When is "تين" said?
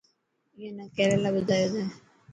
1.73-1.87